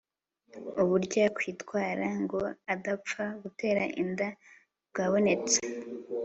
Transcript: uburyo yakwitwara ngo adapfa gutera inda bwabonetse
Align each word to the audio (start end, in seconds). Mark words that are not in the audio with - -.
uburyo 0.81 1.17
yakwitwara 1.25 2.05
ngo 2.21 2.39
adapfa 2.73 3.23
gutera 3.41 3.83
inda 4.01 4.29
bwabonetse 4.89 5.59